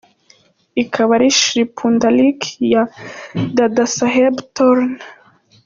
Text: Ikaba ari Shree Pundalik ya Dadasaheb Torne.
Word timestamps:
Ikaba 0.83 1.11
ari 1.17 1.29
Shree 1.39 1.69
Pundalik 1.77 2.39
ya 2.73 2.81
Dadasaheb 3.55 4.35
Torne. 4.55 4.97